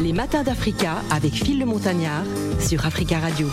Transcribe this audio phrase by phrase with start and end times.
[0.00, 2.24] Les matins d'Africa avec Phil le Montagnard
[2.60, 3.48] sur Africa Radio.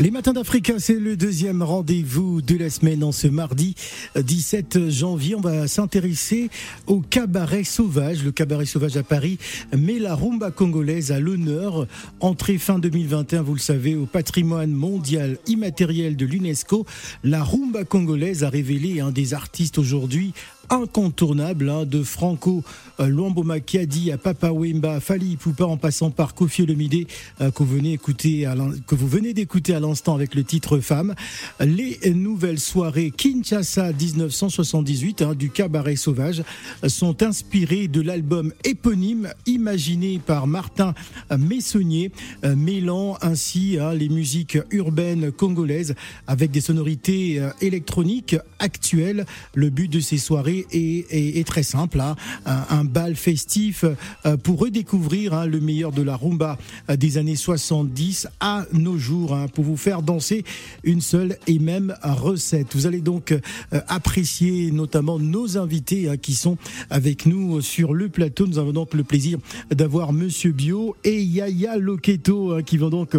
[0.00, 3.74] Les matins d'Africa, c'est le deuxième rendez-vous de la semaine en ce mardi
[4.16, 5.34] 17 janvier.
[5.34, 6.48] On va s'intéresser
[6.86, 8.24] au cabaret sauvage.
[8.24, 9.36] Le cabaret sauvage à Paris
[9.76, 11.86] met la rumba congolaise à l'honneur.
[12.20, 16.86] Entrée fin 2021, vous le savez, au patrimoine mondial immatériel de l'UNESCO.
[17.22, 20.32] La rumba congolaise a révélé un des artistes aujourd'hui
[20.70, 22.62] incontournable hein, de Franco
[23.00, 27.06] euh, Luamboma Kiadi à Papa Wemba, Fali Poupa en passant par Kofi Olomide
[27.40, 28.48] euh, que vous venez écouter
[28.86, 31.14] que vous venez d'écouter à l'instant avec le titre Femme.
[31.60, 36.42] Les nouvelles soirées Kinshasa 1978 hein, du cabaret sauvage
[36.86, 40.94] sont inspirées de l'album éponyme imaginé par Martin
[41.36, 42.12] Messonnier,
[42.44, 45.94] euh, mêlant ainsi hein, les musiques urbaines congolaises
[46.26, 49.26] avec des sonorités électroniques actuelles.
[49.54, 52.00] Le but de ces soirées est, très simple.
[52.00, 52.16] Hein.
[52.46, 53.84] Un, bal festif
[54.26, 58.98] euh, pour redécouvrir hein, le meilleur de la rumba euh, des années 70 à nos
[58.98, 60.44] jours, hein, pour vous faire danser
[60.84, 62.74] une seule et même recette.
[62.74, 63.40] Vous allez donc euh,
[63.88, 66.56] apprécier notamment nos invités qui sont
[66.90, 68.46] avec nous sur le plateau.
[68.46, 69.38] Nous avons donc le plaisir
[69.70, 73.16] d'avoir Monsieur Bio et Yaya Loketo qui vont donc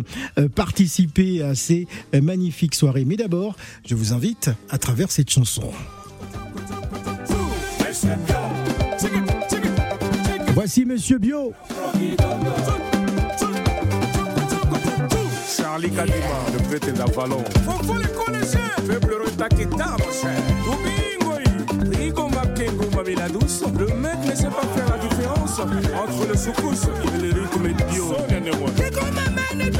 [0.56, 3.06] participer à ces magnifiques soirées.
[3.06, 3.56] Mais d'abord,
[3.86, 5.72] je vous invite à travers cette chanson.
[10.64, 11.54] Voici Monsieur Bio.
[15.58, 16.14] Charlie Kadima,
[16.54, 17.44] le prêtre d'Avalon.
[17.66, 18.60] Faut les connaître.
[18.88, 20.38] Peuple retaketa, mon cher.
[20.64, 23.64] Domingo, Rigo Makengo, Mamila douce.
[23.76, 28.14] Le mec ne sait pas faire la différence entre le soukous et le rythme bio.
[28.78, 29.72] C'est comme un mène,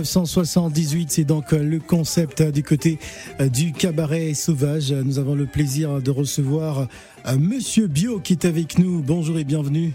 [0.00, 2.98] 1978, c'est donc le concept du côté
[3.40, 4.92] euh, du cabaret sauvage.
[4.92, 6.88] Nous avons le plaisir de recevoir
[7.26, 9.02] euh, Monsieur Bio qui est avec nous.
[9.02, 9.92] Bonjour et bienvenue.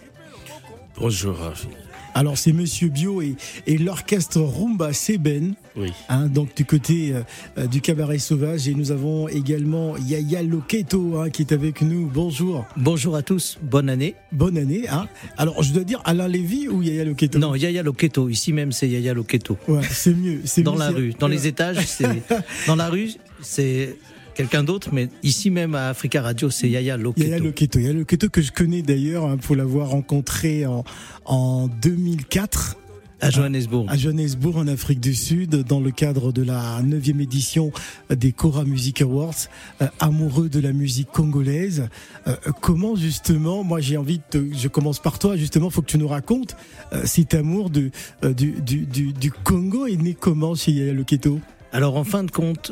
[0.98, 1.36] Bonjour.
[2.18, 3.36] Alors c'est Monsieur Bio et,
[3.78, 5.92] l'orchestre Rumba Seben, oui.
[6.08, 7.22] Hein, donc du côté euh,
[7.58, 8.70] euh, du cabaret sauvage.
[8.70, 12.08] Et nous avons également Yaya Loketo hein, qui est avec nous.
[12.08, 12.66] Bonjour.
[12.78, 14.16] Bonjour à tous, bonne année.
[14.32, 14.88] Bonne année.
[14.88, 15.10] Hein.
[15.38, 17.38] Alors je dois dire Alain Lévy ou Yaya Loketo?
[17.38, 18.30] Non, Yaya Loketo.
[18.30, 19.58] Ici même c'est Yaya Loketo.
[19.68, 20.40] Ouais, c'est mieux.
[20.60, 22.24] Dans la rue, dans les étages, c'est
[22.66, 23.12] dans la rue,
[23.42, 23.98] c'est
[24.36, 27.28] quelqu'un d'autre, mais ici même à Africa Radio, c'est Yaya Loketo.
[27.28, 30.84] Yaya Loketo, Yaya Loketo que je connais d'ailleurs hein, pour l'avoir rencontré en,
[31.26, 32.78] en 2004.
[33.22, 33.86] À Johannesburg.
[33.90, 37.72] À Johannesburg, en Afrique du Sud, dans le cadre de la 9e édition
[38.10, 39.48] des Cora Music Awards,
[39.82, 41.88] euh, amoureux de la musique congolaise.
[42.28, 45.98] Euh, comment justement, moi j'ai envie de, je commence par toi, justement, faut que tu
[45.98, 46.58] nous racontes
[46.92, 47.90] euh, cet amour de,
[48.22, 51.40] du, du, du, du, Congo est né comment chez Yaya Loketo?
[51.72, 52.72] Alors en fin de compte,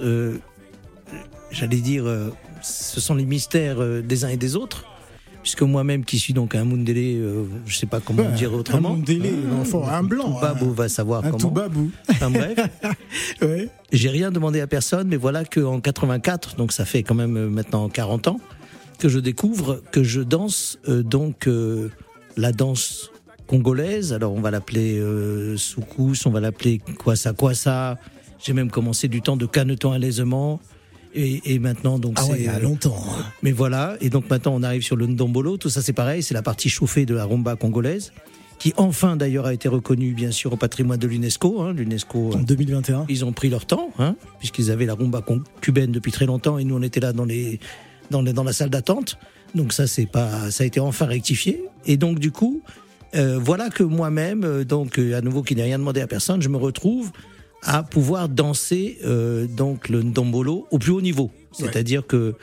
[1.53, 2.29] j'allais dire, euh,
[2.61, 4.85] ce sont les mystères euh, des uns et des autres.
[5.41, 8.91] Puisque moi-même, qui suis donc un Mundele, euh, je sais pas comment dire autrement.
[8.91, 10.35] Un Mundele, hein, un blanc.
[10.35, 11.37] Tout babou va savoir un comment.
[11.37, 11.91] Tout babou.
[12.09, 12.57] Enfin bref.
[13.41, 13.67] ouais.
[13.91, 17.89] J'ai rien demandé à personne, mais voilà qu'en 84, donc ça fait quand même maintenant
[17.89, 18.39] 40 ans,
[18.99, 21.49] que je découvre que je danse donc
[22.37, 23.11] la danse
[23.47, 24.13] congolaise.
[24.13, 27.97] Alors on va l'appeler euh, soukous, on va l'appeler kwasa kwasa.
[28.43, 30.59] J'ai même commencé du temps de caneton à l'aisement.
[31.15, 32.97] Et, et, maintenant, donc ah ouais, il y a longtemps.
[33.09, 33.23] Hein.
[33.43, 35.57] Mais voilà, et donc maintenant on arrive sur le ndombolo.
[35.57, 38.13] Tout ça, c'est pareil, c'est la partie chauffée de la rumba congolaise,
[38.57, 41.61] qui enfin d'ailleurs a été reconnue bien sûr au patrimoine de l'UNESCO.
[41.61, 43.05] Hein, L'UNESCO en 2021.
[43.09, 45.23] Ils ont pris leur temps, hein, puisqu'ils avaient la rumba
[45.61, 47.59] cubaine depuis très longtemps, et nous on était là dans les
[48.09, 49.17] dans, les, dans la salle d'attente.
[49.55, 51.63] Donc ça, c'est pas, ça a été enfin rectifié.
[51.85, 52.61] Et donc du coup,
[53.15, 56.41] euh, voilà que moi-même, euh, donc euh, à nouveau qui n'ai rien demandé à personne,
[56.41, 57.11] je me retrouve
[57.63, 61.31] à pouvoir danser euh, donc le ndombolo au plus haut niveau.
[61.51, 62.35] C'est-à-dire que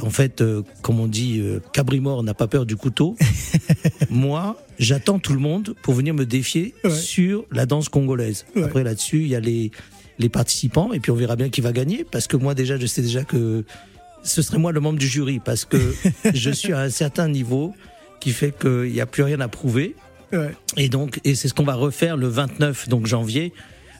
[0.00, 3.16] en fait, euh, comme on dit, euh, Cabrimore n'a pas peur du couteau.
[4.10, 6.90] Moi, j'attends tout le monde pour venir me défier Ouais.
[6.90, 8.44] sur la danse congolaise.
[8.54, 8.62] Ouais.
[8.62, 9.72] Après, là-dessus, il y a les,
[10.20, 12.86] les participants et puis on verra bien qui va gagner parce que moi, déjà, je
[12.86, 13.64] sais déjà que
[14.22, 15.78] ce serait moi le membre du jury parce que
[16.34, 17.74] je suis à un certain niveau
[18.20, 19.94] qui fait qu'il n'y a plus rien à prouver.
[20.76, 23.52] Et donc, et c'est ce qu'on va refaire le 29 donc janvier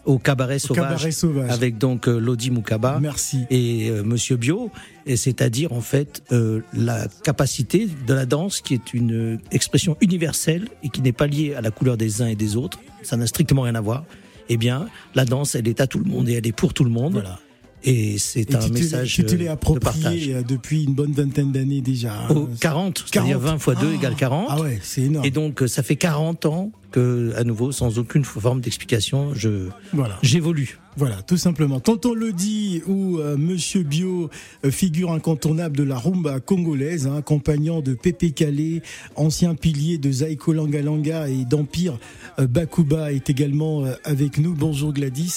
[0.09, 1.51] au cabaret sauvage, Cabaret sauvage.
[1.51, 3.45] avec donc euh, Lodi Moukaba Merci.
[3.51, 4.71] et euh, Monsieur Bio,
[5.07, 10.69] et c'est-à-dire en fait euh, la capacité de la danse qui est une expression universelle
[10.83, 13.27] et qui n'est pas liée à la couleur des uns et des autres, ça n'a
[13.27, 14.05] strictement rien à voir.
[14.49, 16.85] Eh bien, la danse, elle est à tout le monde et elle est pour tout
[16.85, 17.13] le monde.
[17.13, 17.39] Voilà.
[17.85, 20.03] Et c'est un message tu te l'es de approprié
[20.33, 20.47] partage.
[20.49, 22.15] depuis une bonne vingtaine d'années déjà.
[22.31, 23.53] Au 40, c'est-à-dire 40.
[23.53, 23.95] 20 fois 2 Ah.
[23.95, 24.47] égale 40.
[24.51, 25.25] Ah ouais, c'est énorme.
[25.27, 30.19] Et donc, ça fait 40 ans que, à nouveau, sans aucune forme d'explication, je Voilà.
[30.23, 30.79] j'évolue.
[30.97, 31.79] Voilà, tout simplement.
[31.79, 34.31] Tonton le dit ou euh, Monsieur Bio,
[34.65, 38.83] euh, figure incontournable de la rumba congolaise, hein, accompagnant de Pépé Calais,
[39.15, 41.99] ancien pilier de Zaiko Langa Langa et d'Empire
[42.41, 44.55] euh, Bakuba est également euh, avec nous.
[44.55, 45.37] Bonjour Gladys.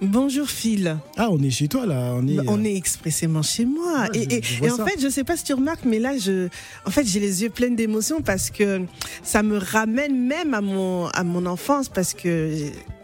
[0.00, 0.96] Bonjour Phil.
[1.18, 2.14] Ah, on est chez toi là.
[2.16, 2.36] On est.
[2.36, 4.06] Bah, On est expressément chez moi.
[4.14, 5.84] Ouais, et je- et- je vois et en fait, je sais pas si tu remarques,
[5.84, 6.48] mais là, je,
[6.86, 8.80] en fait, j'ai les yeux pleins d'émotions parce que
[9.22, 12.56] ça me ramène même à mon, à mon enfance parce que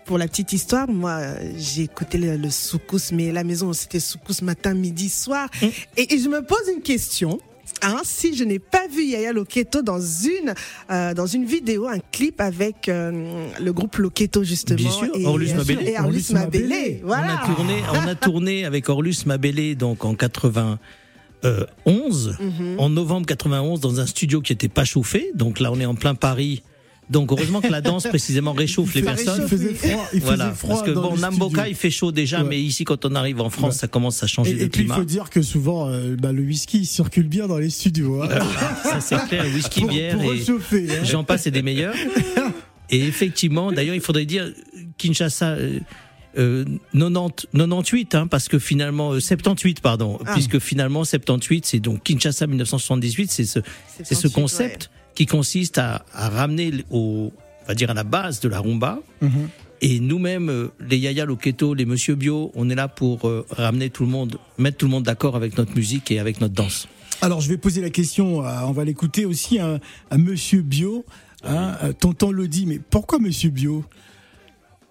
[0.05, 1.21] pour la petite histoire, moi,
[1.57, 5.49] j'ai écouté le, le soukous, mais la maison, c'était soukous matin, midi, soir.
[5.61, 5.67] Mmh.
[5.99, 7.39] Et, et je me pose une question.
[7.83, 10.55] Hein, si je n'ai pas vu Yaya Loketo dans une
[10.91, 15.27] euh, dans une vidéo, un clip avec euh, le groupe Loketo justement Bien sûr, et,
[15.27, 15.91] Orlus Mabélé.
[15.91, 17.01] et Orlus Orlus Mabélé, Mabélé.
[17.05, 17.41] voilà.
[17.47, 20.79] On a tourné, on a tourné avec Orlus Mabélé donc en 91,
[22.41, 22.77] Mhm.
[22.81, 25.31] en novembre 91 dans un studio qui était pas chauffé.
[25.35, 26.63] Donc là, on est en plein Paris.
[27.11, 29.49] Donc heureusement que la danse précisément réchauffe les Il personnes.
[29.49, 30.07] faisait froid.
[30.13, 31.71] Il Voilà, faisait froid parce que bon, Namboka studio.
[31.71, 32.49] il fait chaud déjà, Ouais.
[32.51, 33.79] mais ici quand on arrive en France, Ouais.
[33.81, 34.97] ça commence à changer Et, de et puis il climat.
[34.97, 38.23] faut dire que souvent euh, bah, le whisky il circule bien dans les studios.
[38.23, 38.29] hein.
[38.83, 40.87] Ça c'est clair, whisky, pour, bière pour et réchauffer.
[40.91, 41.05] hein.
[41.05, 41.95] j'en passe et des meilleurs.
[42.91, 44.51] Et effectivement, d'ailleurs, il faudrait dire
[44.97, 45.51] Kinshasa.
[45.53, 45.79] euh,
[46.39, 50.33] euh, 90, 98, hein, parce que finalement, euh, 78, pardon, Ah.
[50.35, 53.61] puisque finalement 78, c'est donc Kinshasa 1978, c'est ce,
[53.97, 57.33] c'est ce 78, concept qui consiste à, à ramener au,
[57.65, 59.01] on va dire à la base de la rumba.
[59.21, 59.49] Mhm.
[59.81, 63.91] Et nous-mêmes, euh, les Yaya Loketo, les Monsieur Bio, on est là pour euh, ramener
[63.91, 66.87] tout le monde, mettre tout le monde d'accord avec notre musique et avec notre danse.
[67.21, 71.05] Alors je vais poser la question, à- on va l'écouter aussi à, à Monsieur Bio.
[71.43, 73.85] Hein, euh, Tonton le dit, mais pourquoi Monsieur Bio?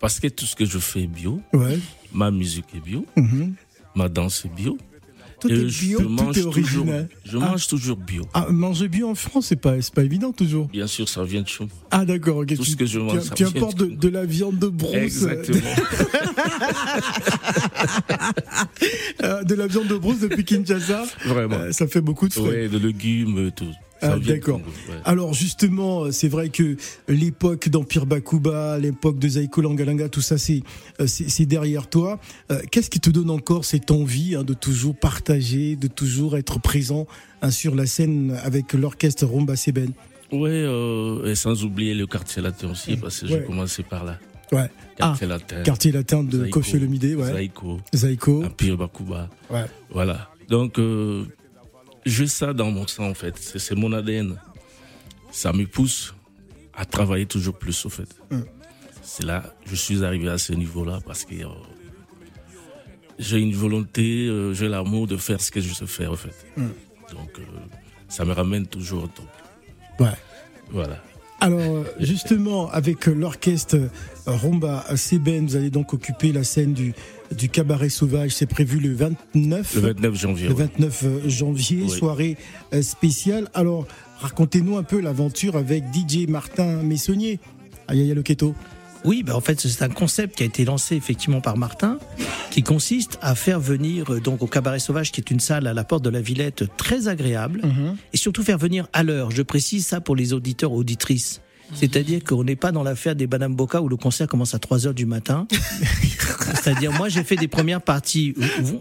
[0.02, 1.80] Parce que tout ce que je fais est bio, Ouais.
[2.12, 3.54] ma musique est bio, Mhm.
[3.96, 4.78] ma danse est bio.
[5.40, 6.02] Tout est bio.
[6.02, 7.10] Tout mange est toujours, original.
[7.24, 7.52] je Ah.
[7.52, 8.24] mange toujours bio.
[8.34, 10.66] Ah, manger bio en France, c'est pas, pas évident toujours.
[10.68, 11.74] Bien sûr, ça vient de chez moi.
[11.92, 12.56] Ah d'accord, ok.
[12.56, 14.58] Tout tu, ce que je mange, tu, ça tu vient importes de- de, la viande
[14.58, 15.60] de bronze, Exactement.
[19.24, 21.06] euh, de la viande de bronze depuis Kinshasa.
[21.26, 21.56] Vraiment.
[21.58, 22.42] Euh, ça fait beaucoup de frais.
[22.42, 23.66] Ouais, de légumes, tout.
[24.02, 24.60] Ah, d'accord.
[24.90, 24.96] Ouais.
[25.06, 26.76] Alors justement, c'est vrai que
[27.08, 30.62] l'époque d'Empire Bakuba, l'époque de Zaiko Langalanga, tout ça, c'est
[31.00, 32.20] euh, c'est derrière toi.
[32.52, 36.60] Euh, Qu'est-ce qui te donne encore cette envie hein, de toujours partager, de toujours être
[36.60, 37.08] présent
[37.42, 39.92] hein, sur la scène avec l'orchestre Rumba Seben?
[40.32, 43.32] Ouais, euh, et sans oublier le quartier latin aussi, parce que Ouais.
[43.40, 44.20] j'ai commencé par là.
[44.52, 44.70] Ouais.
[45.00, 45.64] Ah, Quartier latin.
[45.64, 46.60] quartier latin de Zaïko.
[46.60, 47.32] Kofi Olomide, ouais.
[47.32, 48.44] Zaïko, Zaiko.
[48.46, 49.30] Empire Bakuba.
[49.50, 49.66] Ouais.
[49.90, 50.30] Voilà.
[50.50, 51.26] Donc, euh,
[52.08, 53.36] j'ai ça dans mon sang, en fait.
[53.38, 54.40] C'est mon ADN.
[55.32, 56.16] Ça me pousse
[56.74, 58.10] à travailler toujours plus, au fait.
[58.32, 58.46] Hum.
[59.02, 61.48] C'est là, je suis arrivé à ce niveau-là parce que euh,
[63.18, 66.36] j'ai une volonté, euh, j'ai l'amour de faire ce que je sais faire, en fait.
[66.58, 66.72] Hum.
[67.14, 67.44] Donc, euh,
[68.08, 69.28] ça me ramène toujours au top.
[70.00, 70.18] Ouais.
[70.72, 71.02] Voilà.
[71.40, 73.78] Alors justement, avec l'orchestre
[74.26, 76.96] Rumba Seben, vous allez donc occuper la scène du,
[77.36, 78.32] du cabaret sauvage.
[78.32, 79.76] C'est prévu le 29.
[79.76, 80.48] Le 29 janvier.
[80.48, 80.70] le ouais.
[80.78, 81.90] 29 janvier, Oui.
[81.90, 82.38] soirée
[82.74, 83.50] euh, spéciale.
[83.54, 83.88] Alors,
[84.20, 87.40] racontez-nous un peu l'aventure avec DJ Martin Messonnier
[87.88, 88.56] à Yaya Loketo.
[89.06, 91.98] Oui, ben en fait, c'est un concept qui a été lancé effectivement par Martin,
[92.52, 95.74] qui consiste à faire venir euh, donc au Cabaret Sauvage, qui est une salle à
[95.74, 97.62] la porte de la Villette très agréable,
[98.12, 99.32] et surtout faire venir à l'heure.
[99.32, 101.42] Je précise ça pour les auditeurs auditrices.
[101.74, 104.88] C'est-à-dire qu'on n'est pas dans l'affaire des Madame Boca où le concert commence à 3
[104.88, 105.48] heures du matin.
[106.56, 108.34] C'est-à-dire, moi, j'ai fait des premières parties.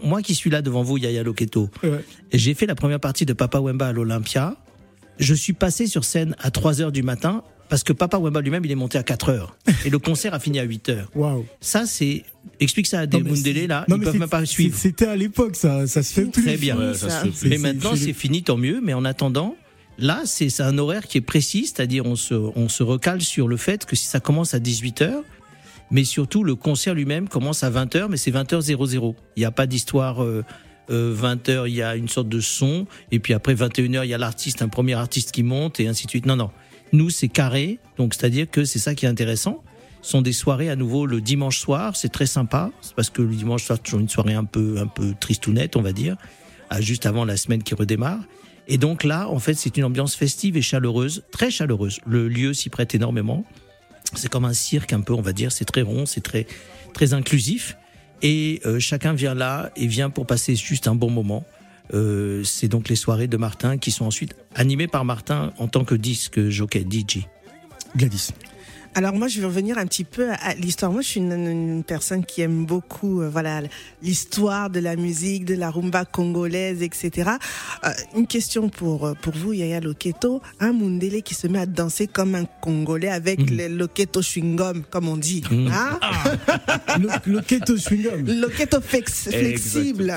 [0.03, 2.03] Moi qui suis là devant vous, Yaya Loketo, Ouais.
[2.33, 4.55] j'ai fait la première partie de Papa Wemba à l'Olympia.
[5.19, 8.63] Je suis passé sur scène à 3 heures du matin parce que Papa Wemba lui-même,
[8.65, 9.57] il est monté à 4 heures.
[9.85, 11.09] Et le concert a fini à 8 heures.
[11.15, 11.45] Waouh.
[11.59, 12.23] Ça, c'est.
[12.59, 14.29] Explique ça à des Non, mais Mundele, c'est- là, non, ils mais peuvent c'est- même
[14.29, 14.77] pas suivre.
[14.77, 16.43] C'était à l'époque, ça, ça se fait plus.
[16.43, 16.77] Très bien.
[16.77, 17.49] Ouais, ça se fait plus.
[17.49, 18.79] Mais maintenant, c'est fini, tant mieux.
[18.83, 19.55] Mais en attendant,
[19.99, 23.57] Là, c'est un horaire qui est précis, c'est-à-dire on se, on se recale sur le
[23.57, 25.23] fait que si ça commence à 18h,
[25.89, 29.15] mais surtout le concert lui-même commence à 20h, mais c'est 20h00.
[29.35, 30.43] Il n'y a pas d'histoire euh,
[30.91, 34.13] euh, 20h, il y a une sorte de son, et puis après 21h, il y
[34.13, 36.25] a l'artiste, un premier artiste qui monte, et ainsi de suite.
[36.25, 36.51] Non, non.
[36.93, 39.63] Nous, c'est carré, donc c'est-à-dire que c'est ça qui est intéressant.
[40.03, 43.33] Ce sont des soirées à nouveau le dimanche soir, c'est très sympa, parce que le
[43.33, 46.17] dimanche soir, c'est toujours une soirée un peu, un peu tristounette, on va dire,
[46.79, 48.19] juste avant la semaine qui redémarre.
[48.67, 51.99] Et donc là, en fait, c'est une ambiance festive et chaleureuse, très chaleureuse.
[52.05, 53.45] Le lieu s'y prête énormément.
[54.13, 55.51] C'est comme un cirque un peu, on va dire.
[55.51, 56.47] C'est très rond, c'est très
[56.93, 57.77] très inclusif.
[58.21, 61.45] Et euh, chacun vient là et vient pour passer juste un bon moment.
[61.93, 65.85] Euh, c'est donc les soirées de Martin qui sont ensuite animées par Martin en tant
[65.85, 67.27] que disque jockey DJ.
[67.95, 68.31] Gladys.
[68.97, 70.91] Alors moi, je vais revenir un petit peu à l'histoire.
[70.91, 73.61] Moi, je suis une, une personne qui aime beaucoup, euh, voilà,
[74.01, 77.29] l'histoire de la musique, de la rumba congolaise, etc.
[77.85, 81.67] Euh, une question pour euh, pour vous, Yaya Loketo, un Mundele qui se met à
[81.67, 83.55] danser comme un Congolais avec Mhm.
[83.57, 85.71] le Loketo chewing gum, comme on dit, Mhm.
[85.71, 85.99] hein?
[86.99, 88.25] Le, le keto chewing-gum.
[88.41, 90.15] Loketo flex- flexible.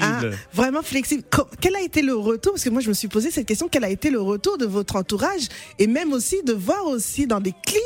[0.00, 0.20] Ah,
[0.52, 1.22] vraiment flexible.
[1.60, 2.54] Quel a été le retour?
[2.54, 3.68] Parce que moi, je me suis posé cette question.
[3.70, 5.46] Quel a été le retour de votre entourage?
[5.78, 7.80] Et même aussi de voir aussi dans des clips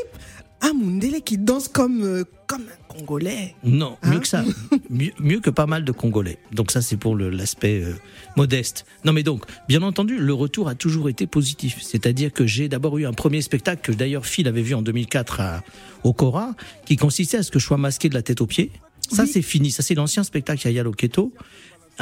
[0.62, 3.54] un Mundele qui danse comme euh, comme un Congolais.
[3.64, 4.44] Non, Hein mieux que ça.
[4.90, 6.38] mieux, mieux que pas mal de Congolais.
[6.52, 7.94] Donc ça, c'est pour l'aspect euh,
[8.36, 8.84] modeste.
[9.04, 11.78] Non, mais donc, bien entendu, le retour a toujours été positif.
[11.80, 15.40] C'est-à-dire que j'ai d'abord eu un premier spectacle que d'ailleurs Phil avait vu en 2004
[15.40, 15.62] à,
[16.04, 18.72] au Cora, qui consistait à ce que je sois masqué de la tête aux pieds.
[19.10, 19.30] Ça, Oui.
[19.32, 19.70] c'est fini.
[19.70, 21.32] Ça, c'est l'ancien spectacle Yaya Loketo.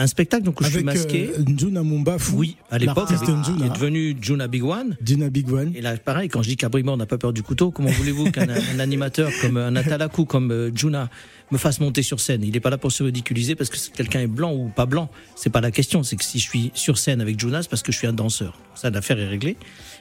[0.01, 1.31] Un spectacle donc où je suis Avec masqué.
[1.37, 2.37] euh, Njuna Mumba Fou.
[2.39, 3.69] oui, à l'époque, avec- il est Njuna.
[3.69, 4.97] devenu Juna Big One.
[5.01, 5.73] Big One.
[5.75, 8.31] Et là, pareil, quand je dis qu'Abrima, on n'a pas peur du couteau, comment voulez-vous
[8.31, 11.11] qu'un un animateur comme un Atalaku, comme euh, Juna,
[11.51, 12.45] me fasse monter sur scène?
[12.45, 15.11] Il n'est pas là pour se ridiculiser parce que quelqu'un est blanc ou pas blanc.
[15.35, 16.03] C'est pas la question.
[16.05, 18.13] C'est que si je suis sur scène avec Juna, c'est parce que je suis un
[18.13, 18.57] danseur.
[18.77, 19.57] Ça, l'affaire est réglée.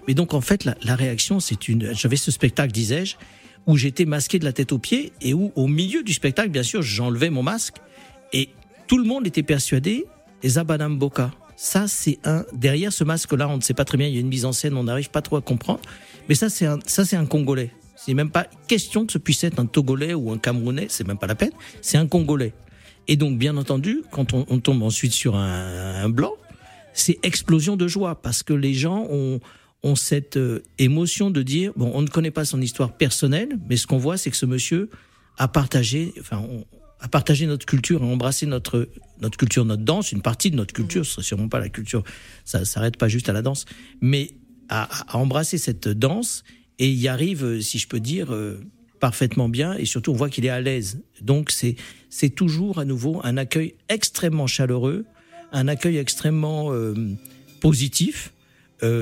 [0.07, 1.93] Mais donc, en fait, la, la réaction, c'est une.
[1.95, 3.15] J'avais ce spectacle, disais-je,
[3.65, 6.63] où j'étais masqué de la tête aux pieds et où, au milieu du spectacle, bien
[6.63, 7.77] sûr, j'enlevais mon masque
[8.31, 8.49] et
[8.87, 10.05] tout le monde était persuadé
[10.43, 11.31] les Abanam Boka.
[11.55, 12.45] Ça, c'est un.
[12.53, 14.07] Derrière ce masque-là, on ne sait pas très bien.
[14.07, 15.81] Il y a une mise en scène, on n'arrive pas trop à comprendre.
[16.29, 16.79] Mais ça, c'est un.
[16.85, 17.71] Ça, c'est un Congolais.
[17.95, 20.85] C'est même pas question que ce puisse être un Togolais ou un Camerounais.
[20.89, 21.51] C'est même pas la peine.
[21.81, 22.53] C'est un Congolais.
[23.07, 26.33] Et donc, bien entendu, quand on, on tombe ensuite sur un, un blanc,
[26.93, 29.39] c'est explosion de joie parce que les gens ont
[29.83, 33.77] ont cette euh, émotion de dire bon, on ne connaît pas son histoire personnelle, mais
[33.77, 34.89] ce qu'on voit, c'est que ce monsieur
[35.37, 36.65] a partagé, enfin, on-
[36.99, 38.89] a partagé notre culture, a embrassé notre
[39.19, 42.03] notre culture, notre danse, une partie de notre culture, ce serait sûrement pas la culture,
[42.45, 43.65] ça s'arrête pas juste à la danse,
[44.01, 44.31] mais
[44.69, 46.43] à, à embrasser cette danse
[46.79, 48.59] et y arrive, euh, si je peux dire, euh,
[48.99, 51.01] parfaitement bien et surtout on voit qu'il est à l'aise.
[51.21, 51.75] Donc c'est
[52.09, 55.05] c'est toujours à nouveau un accueil extrêmement chaleureux,
[55.51, 56.95] un accueil extrêmement euh,
[57.61, 58.33] positif.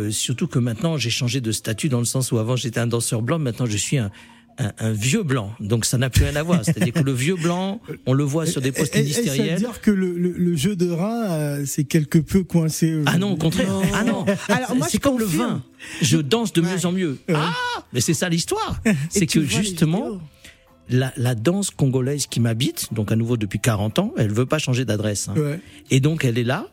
[0.09, 3.21] Surtout que maintenant j'ai changé de statut dans le sens où avant j'étais un danseur
[3.21, 4.09] blanc, maintenant je suis un,
[4.57, 5.53] un, un vieux blanc.
[5.59, 6.63] Donc ça n'a plus rien à voir.
[6.63, 9.57] C'est-à-dire que le vieux blanc, on le voit sur des postes ministériels.
[9.57, 13.17] dire que le, le- le jeu de rein, euh, c'est quelque peu coincé euh, Ah
[13.17, 13.67] non, au contraire.
[13.69, 13.81] Non.
[13.93, 14.25] Ah non.
[14.49, 15.61] Alors, moi, c'est comme le vin.
[16.01, 16.67] Je danse de Ouais.
[16.75, 17.17] mieux en mieux.
[17.29, 17.35] Ouais.
[17.37, 17.53] Ah,
[17.93, 18.81] mais c'est ça l'histoire.
[19.09, 20.19] C'est que justement,
[20.89, 24.59] la, la danse congolaise qui m'habite, donc à nouveau depuis 40 ans, elle veut pas
[24.59, 25.27] changer d'adresse.
[25.29, 25.33] hein.
[25.39, 25.59] Ouais.
[25.91, 26.67] Et donc elle est là.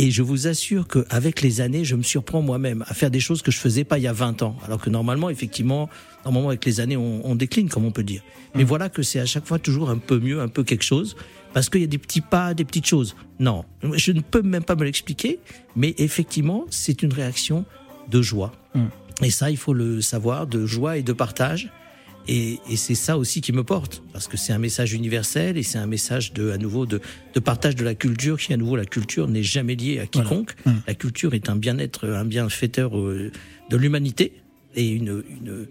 [0.00, 3.42] Et je vous assure qu'avec les années, je me surprends moi-même à faire des choses
[3.42, 4.56] que je faisais pas il y a 20 ans.
[4.64, 5.90] Alors que normalement, effectivement,
[6.24, 8.22] normalement avec les années, on, on décline, comme on peut dire.
[8.54, 11.16] Mais voilà que c'est à chaque fois toujours un peu mieux, un peu quelque chose,
[11.52, 13.16] parce qu'il y a des petits pas, des petites choses.
[13.40, 13.64] Non,
[13.94, 15.40] je ne peux même pas me l'expliquer,
[15.74, 17.64] mais effectivement, c'est une réaction
[18.08, 18.52] de joie.
[19.20, 21.72] Et ça, il faut le savoir, de joie et de partage.
[22.28, 25.62] Et, et c'est ça aussi qui me porte, parce que c'est un message universel et
[25.62, 27.00] c'est un message de, à nouveau, de,
[27.32, 28.38] de partage de la culture.
[28.38, 30.54] Qui, à nouveau, la culture n'est jamais liée à quiconque.
[30.86, 33.32] La culture est un bien-être, un bienfaiteur euh,
[33.70, 34.34] de l'humanité
[34.74, 35.66] et une, une,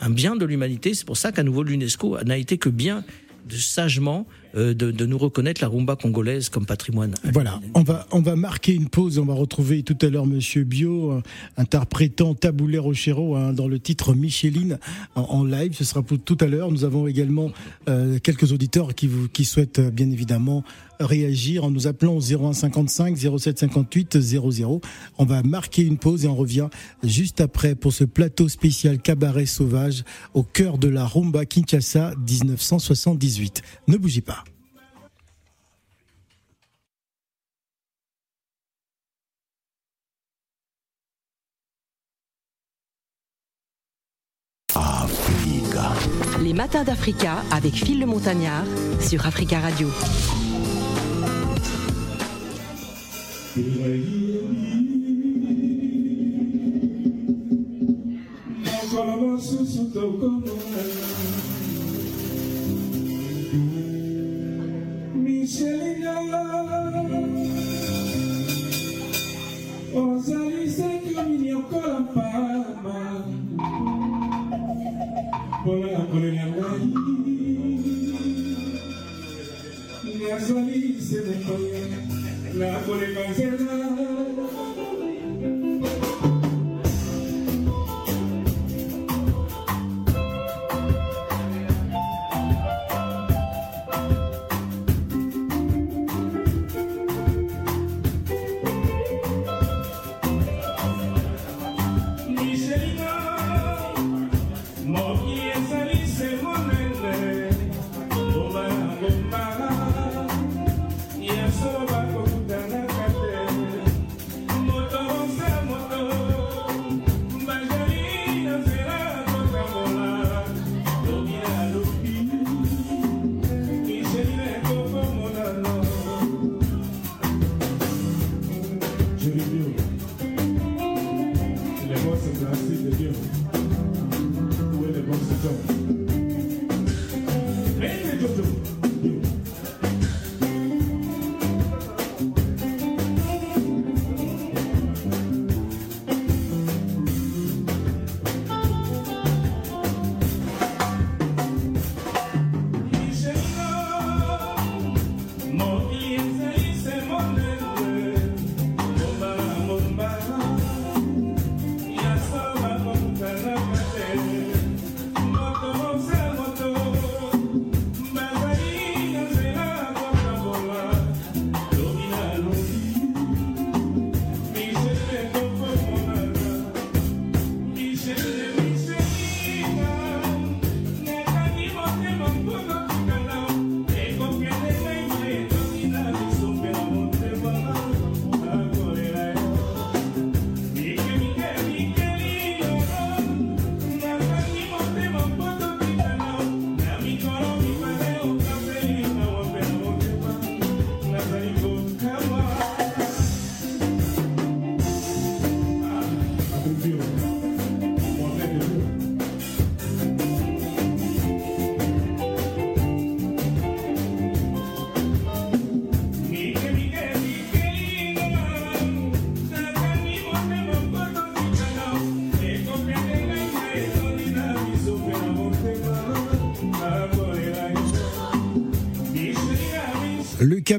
[0.00, 0.94] un bien de l'humanité.
[0.94, 3.04] C'est pour ça qu'à nouveau, l'UNESCO n'a été que bien
[3.46, 7.14] de, sagement de, de nous reconnaître la rumba congolaise comme patrimoine.
[7.32, 9.18] Voilà, on va, on va marquer une pause.
[9.18, 11.22] On va retrouver tout à l'heure Monsieur Bio euh,
[11.56, 14.78] interprétant Taboulé Rochero hein, dans le titre Micheline
[15.14, 15.74] en, live.
[15.74, 16.70] Ce sera pour tout à l'heure.
[16.70, 17.50] Nous avons également
[17.88, 20.64] euh, quelques auditeurs qui, vous, qui souhaitent euh, bien évidemment
[21.00, 24.80] réagir en nous appelant au 0155 0758 00.
[25.18, 26.68] On va marquer une pause et on revient
[27.04, 33.62] juste après pour ce plateau spécial cabaret sauvage au cœur de la rumba Kinshasa 1978.
[33.86, 34.44] Ne bougez pas.
[46.58, 48.64] Matins d'Africa avec Phil le Montagnard
[48.98, 49.86] sur Africa Radio.
[75.64, 76.76] con el agua
[80.04, 81.58] y la se me fue.
[82.54, 83.14] La por el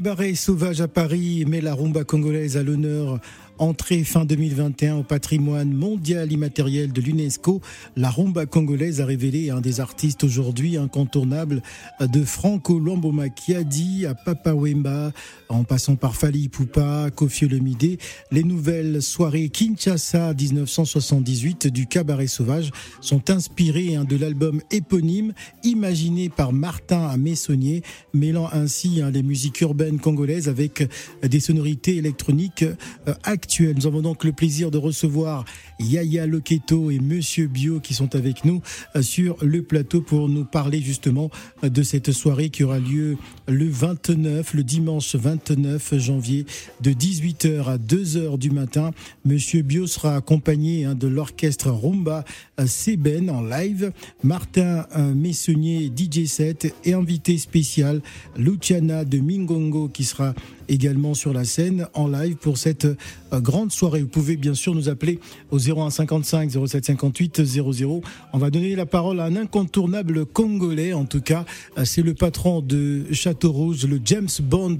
[0.02, 3.18] cabaret sauvage à Paris met la rumba congolaise à l'honneur.
[3.60, 7.60] Entrée fin 2021 au patrimoine mondial immatériel de l'UNESCO,
[7.94, 11.60] la rumba congolaise a révélé un des artistes aujourd'hui incontournables
[12.00, 15.12] de Franco Luamboma Kiadi à Papa Wemba,
[15.50, 17.98] en passant par Fali Poupa, Kofi Olomide.
[18.30, 22.70] Les nouvelles soirées Kinshasa 1978 du cabaret sauvage
[23.02, 27.82] sont inspirées hein, de l'album éponyme imaginé par Martin Messonnier,
[28.14, 30.88] mêlant ainsi hein, les musiques urbaines congolaises avec
[31.22, 32.64] des sonorités électroniques
[33.06, 33.12] euh,
[33.58, 35.44] Nous avons donc le plaisir de recevoir
[35.80, 38.62] Yaya Loketo et Monsieur Bio qui sont avec nous
[38.94, 41.30] euh, sur le plateau pour nous parler justement
[41.64, 43.16] euh, de cette soirée qui aura lieu
[43.48, 46.46] le 29, le dimanche 29 janvier
[46.80, 48.92] de 18h à 2h du matin.
[49.24, 52.24] Monsieur Bio sera accompagné hein, de l'orchestre Rumba
[52.60, 58.00] euh, Seben en live, Martin Messonnier DJ set et invité spécial
[58.36, 60.34] Luciana de Mingongo qui sera
[60.70, 64.00] également sur la scène en live pour cette euh, grande soirée.
[64.02, 65.18] Vous pouvez bien sûr nous appeler
[65.50, 68.00] au 01 55 07 58 00.
[68.32, 71.44] On va donner la parole à un incontournable congolais en tout cas.
[71.76, 74.78] Euh, C'est le patron de Château Rouge, le James Bond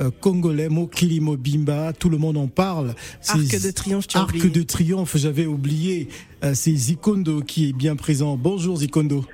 [0.00, 1.92] euh, congolais, Mokili Mobimba.
[1.94, 2.94] Tout le monde en parle.
[3.28, 4.50] Arc de triomphe, tu as Arc oublié.
[4.50, 6.08] de triomphe, j'avais oublié.
[6.54, 8.36] C'est Zikondo qui est bien présent.
[8.36, 9.24] Bonjour Zikondo.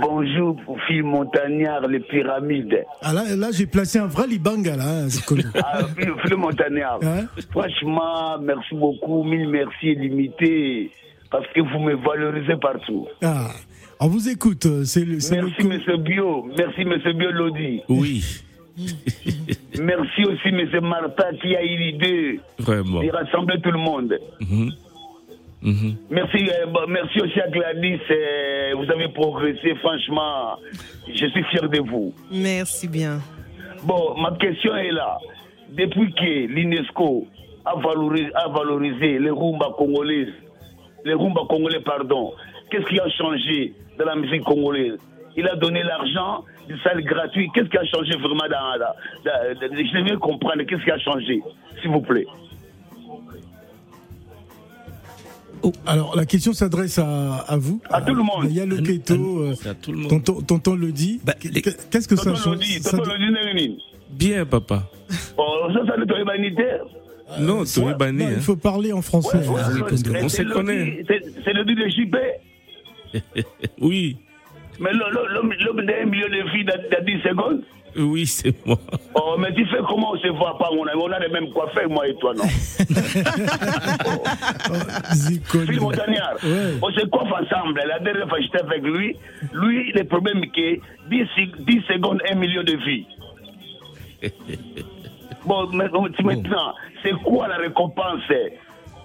[0.00, 2.84] Bonjour, fille montagnard, les pyramides.
[3.02, 5.08] Ah là, là j'ai placé un vrai Libanga là, hein.
[5.62, 6.98] Ah, fille, fille montagnard.
[7.02, 7.26] Hein?
[7.50, 10.90] Franchement, merci beaucoup, mille merci illimité,
[11.30, 13.06] parce que vous me valorisez partout.
[13.22, 13.50] Ah,
[14.00, 14.66] on vous écoute.
[14.66, 16.48] euh, C'est le, c'est le Merci, monsieur Bio.
[16.56, 17.80] Merci, monsieur Bio Lodi.
[17.88, 18.24] Oui,
[19.80, 23.00] Merci aussi, monsieur Martin, qui a eu l'idée vraiment.
[23.02, 24.18] de rassembler tout le monde.
[25.64, 25.72] Mhm.
[25.72, 25.96] Mhm.
[26.10, 27.98] Merci, euh, bon, merci aussi à Gladys.
[28.10, 30.58] euh, vous avez progressé, franchement.
[31.08, 32.12] Je suis fier de vous.
[32.30, 33.18] Merci bien.
[33.82, 35.18] Bon, ma question est là.
[35.70, 37.26] Depuis que l'UNESCO
[37.64, 40.32] a valorisé, a valorisé les rumba congolaises
[41.06, 42.32] les rumba congolais, pardon.
[42.70, 44.96] Qu'est-ce qui a changé dans la musique congolaise?
[45.36, 47.50] Il a donné l'argent, des salles gratuites.
[47.54, 50.98] Qu'est-ce qui a changé vraiment dans, dans, dans- dans- Je veux comprendre, qu'est-ce qui a
[50.98, 51.42] changé,
[51.82, 52.24] s'il vous plaît?
[55.86, 57.80] Alors la question s'adresse à, à vous.
[57.90, 58.46] À tout le monde.
[58.48, 59.40] Il y a le keto.
[59.40, 60.10] euh, C'est à tout le monde.
[60.10, 61.20] Tonton, tonton le dit.
[61.24, 64.84] Bah, les- Qu'est-ce que ça Tonton change Tonton dit- ndenge nini Bien, papa.
[65.36, 66.64] Oh, ça, ça ne te humanité
[67.40, 68.22] non, tu es Non, banni.
[68.22, 68.40] il hein.
[68.40, 69.38] faut parler en français.
[69.38, 69.86] Ouais, ouais, hein.
[70.22, 70.84] on se le connaît.
[71.08, 72.16] dit- C'est le dit de JP.
[73.80, 74.16] Oui,
[74.78, 77.62] Mais l'homme- d'un million de filles dans, dans 10 secondes
[77.96, 78.78] oui, c'est moi.
[79.14, 81.00] Oh, mais tu fais comment on se voit pas, mon ami?
[81.02, 82.44] On a les mêmes coiffeurs, moi et toi, non?
[84.06, 84.24] Oh.
[85.66, 86.74] Phil Montagnard, Ouais.
[86.82, 87.80] on se coiffe ensemble.
[87.86, 89.16] La dernière fois que j'étais avec lui,
[89.52, 90.80] lui, le problème est que
[91.10, 93.06] 10, sec- 10 secondes, 1 million de vies.
[95.46, 95.84] Bon, mais-
[96.22, 98.22] maintenant, c'est quoi la récompense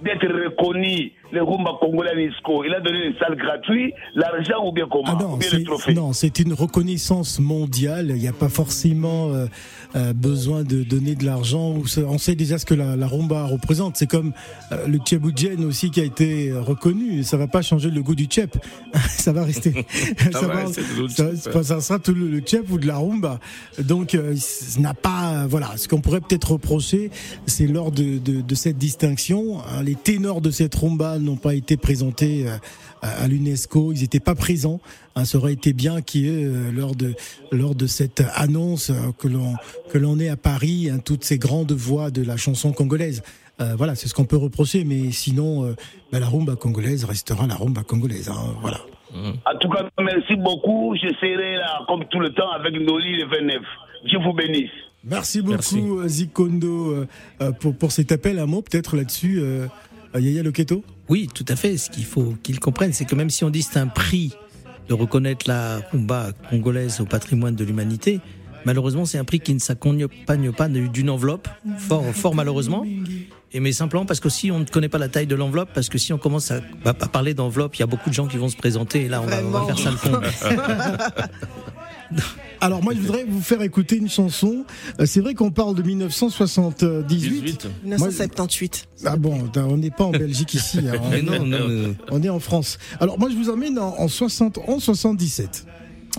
[0.02, 4.88] d'être reconnu, le Rumba Congolais Nisco Il a donné une salle gratuite, l'argent ou bien
[4.90, 8.08] comment Ah Ou non, bien c'est, trophée non, c'est une reconnaissance mondiale.
[8.10, 9.46] Il n'y a pas forcément euh,
[9.96, 11.76] euh, besoin de donner de l'argent.
[12.08, 13.98] On sait déjà ce que la, la rumba représente.
[13.98, 14.34] C'est comme
[14.72, 17.24] euh, le tchéboujen aussi qui a été reconnu.
[17.24, 18.58] Ça va pas changer le goût du tchèp.
[19.08, 19.86] ça va rester.
[20.32, 23.40] Ça va sera tout le, le tchèp ou de la rumba.
[23.80, 25.46] Donc, euh, ça n'a pas.
[25.48, 27.12] Voilà, ce qu'on pourrait peut-être reprocher,
[27.46, 31.56] c'est lors de, de, de cette distinction, hein, les ténors de cette rumba n'ont pas
[31.56, 32.58] été présentés euh,
[33.02, 33.94] à l'UNESCO.
[33.94, 34.80] Ils n'étaient pas présents.
[35.16, 37.16] Hein, ça aurait été bien qu'il y ait euh, lors de
[37.52, 39.56] lors de cette annonce euh, que l'on
[39.92, 43.22] que l'on ait à Paris hein, toutes ces grandes voix de la chanson congolaise.
[43.62, 45.76] Euh, voilà, c'est ce qu'on peut reprocher, mais sinon, euh,
[46.12, 48.30] bah, la rumba congolaise restera la rumba congolaise.
[48.30, 48.78] Hein, voilà.
[49.14, 50.96] En tout cas, merci beaucoup.
[50.96, 53.62] Je serai là, comme tout le temps, avec Noli le 29.
[54.06, 54.70] Dieu vous bénisse.
[55.04, 55.82] Merci beaucoup Merci.
[56.08, 57.06] Zikondo
[57.42, 58.40] euh, pour, pour cet appel.
[58.40, 59.42] Un mot peut-être là-dessus,
[60.14, 60.84] Yaya Loketo?
[61.10, 61.78] Oui, tout à fait.
[61.78, 64.34] Ce qu'il faut qu'ils comprennent, c'est que même si on dit que c'est un prix
[64.88, 68.20] de reconnaître la rumba congolaise au patrimoine de l'humanité,
[68.66, 72.86] malheureusement, c'est un prix qui ne s'accompagne pas d'une enveloppe, fort, fort malheureusement.
[73.52, 75.98] Et mais simplement parce qu'aussi on ne connaît pas la taille de l'enveloppe, parce que
[75.98, 78.50] si on commence à, à parler d'enveloppe, il y a beaucoup de gens qui vont
[78.50, 79.76] se présenter et là on va, on va Vraiment.
[79.76, 80.22] faire ça le con.
[82.62, 84.66] Alors moi je voudrais vous faire écouter une chanson.
[85.00, 87.06] Euh, c'est vrai qu'on parle de 1978.
[87.08, 87.68] 18.
[87.84, 88.88] 1978.
[89.06, 90.80] Ah bon, on n'est pas en Belgique ici.
[90.88, 91.00] hein.
[91.12, 92.78] Mais non, non, On est en France.
[93.00, 95.66] Alors moi je vous emmène en, en 71 77.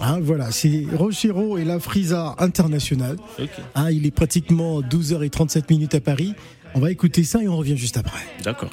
[0.01, 3.17] Hein, voilà, c'est Rochero et la Frisa International.
[3.39, 6.35] Ok, Hein, il est pratiquement 12h37 minutes à Paris.
[6.75, 8.21] On va écouter ça et on revient juste après.
[8.45, 8.71] d'accord.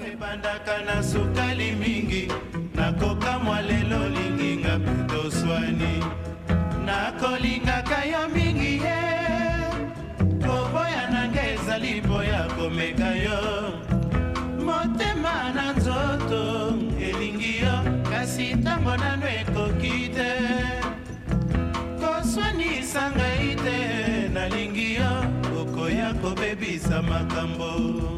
[6.88, 9.00] Nakolingaka yo mingi ye.
[10.44, 13.40] Koboya nanga ezali boya komeka yo.
[14.66, 16.44] Motema na nzoto
[17.08, 17.76] elingi yo.
[18.10, 20.32] Kasi ntango nano ekoki te.
[22.00, 23.78] Koswanisa ngai te
[24.34, 25.12] nalingi yo.
[25.60, 28.17] Okoya kobebisa makambo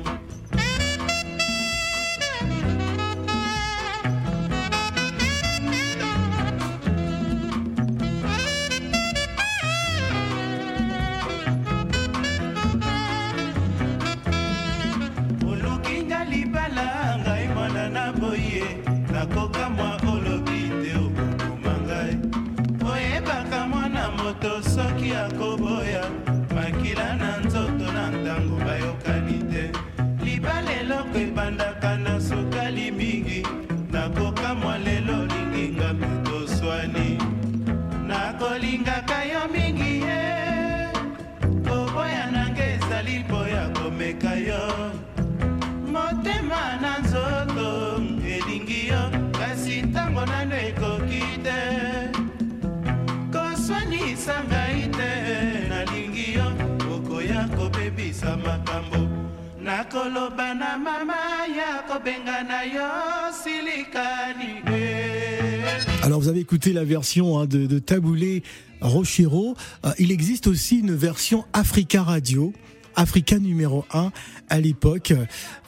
[66.04, 68.44] Alors vous avez écouté la version hein, de, de Taboulé
[68.82, 69.56] Rochero.
[69.86, 72.54] Euh, il existe aussi une version Africa Radio.
[72.96, 74.12] Africa numéro 1
[74.50, 75.14] à l'époque,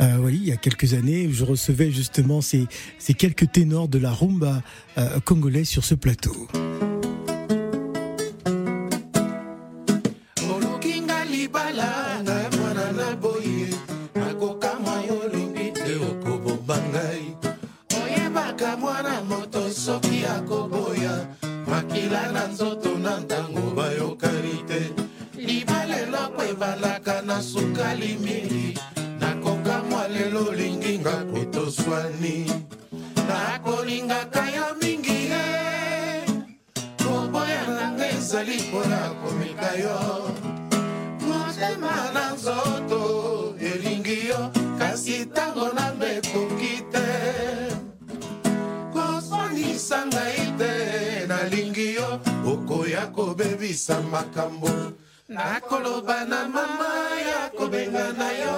[0.02, 2.66] euh, oui, il y a quelques années, je recevais justement ces,
[2.98, 4.62] ces quelques ténors de la rumba
[4.98, 6.48] euh, congolaise sur ce plateau.
[22.12, 24.94] Makila na nzoto na ntango bayokani te.
[25.38, 28.78] Libala eloko ebalaka na sukali mingi.
[29.20, 32.52] Nakokamwa lelo linginga mpe toswani.
[33.28, 35.46] Nalingaka yo mingi ye.
[36.98, 40.32] Koboya nanga ezali mpona komika yo.
[41.22, 47.08] Motema na nzoto elingi yo kasi ntango nanga ekoki te.
[48.94, 50.41] Koswanisa ngai
[51.52, 54.72] nalingi yo okoya kobebisa makambo
[55.28, 58.56] nakoloba na mama ya kobenga na yo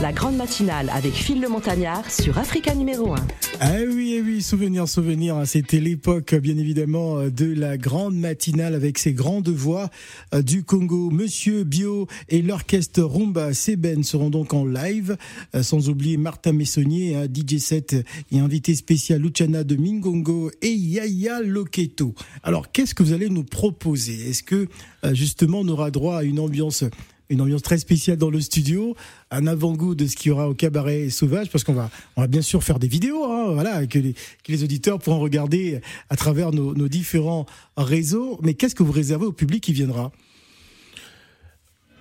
[0.00, 3.16] La grande matinale avec Phil le Montagnard sur Africa numéro 1.
[3.58, 5.34] Ah oui, eh oui, souvenir, souvenir.
[5.36, 9.90] hein, C'était l'époque, bien évidemment, euh, de la grande matinale avec ses grandes voix
[10.34, 11.10] euh, du Congo.
[11.10, 15.16] Monsieur Bio et l'orchestre Rumba Seben seront donc en live,
[15.56, 17.96] euh, sans oublier Martin Messonnier, hein, DJ 7
[18.30, 22.14] et invité spécial Luciana de Mingongo et Yaya Loketo.
[22.44, 24.30] Alors, qu'est-ce que vous allez nous proposer?
[24.30, 24.68] Est-ce que,
[25.12, 26.84] justement, on aura droit à une ambiance
[27.30, 28.96] une ambiance très spéciale dans le studio,
[29.30, 32.26] un avant-goût de ce qu'il y aura au cabaret sauvage, parce qu'on va, on va
[32.26, 36.16] bien sûr faire des vidéos, hein, voilà, que les, que les auditeurs pourront regarder à
[36.16, 37.44] travers nos, nos différents
[37.76, 38.38] réseaux.
[38.42, 40.10] Mais qu'est-ce que vous réservez au public qui viendra?